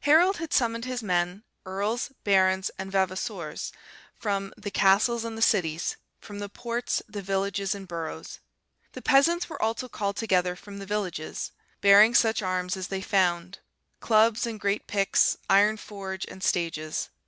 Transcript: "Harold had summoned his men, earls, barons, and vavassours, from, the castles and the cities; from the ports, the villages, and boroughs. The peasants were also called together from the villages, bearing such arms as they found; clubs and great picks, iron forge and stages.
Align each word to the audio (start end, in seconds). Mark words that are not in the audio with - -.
"Harold 0.00 0.36
had 0.36 0.52
summoned 0.52 0.84
his 0.84 1.02
men, 1.02 1.42
earls, 1.64 2.12
barons, 2.22 2.70
and 2.78 2.92
vavassours, 2.92 3.72
from, 4.14 4.52
the 4.54 4.70
castles 4.70 5.24
and 5.24 5.38
the 5.38 5.40
cities; 5.40 5.96
from 6.20 6.38
the 6.38 6.50
ports, 6.50 7.00
the 7.08 7.22
villages, 7.22 7.74
and 7.74 7.88
boroughs. 7.88 8.40
The 8.92 9.00
peasants 9.00 9.48
were 9.48 9.62
also 9.62 9.88
called 9.88 10.16
together 10.16 10.54
from 10.54 10.80
the 10.80 10.84
villages, 10.84 11.52
bearing 11.80 12.14
such 12.14 12.42
arms 12.42 12.76
as 12.76 12.88
they 12.88 13.00
found; 13.00 13.60
clubs 14.00 14.46
and 14.46 14.60
great 14.60 14.86
picks, 14.86 15.38
iron 15.48 15.78
forge 15.78 16.26
and 16.26 16.42
stages. 16.44 17.08